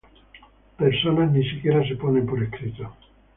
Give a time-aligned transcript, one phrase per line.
[0.79, 2.91] Personas ni siquiera se ponen por escrito.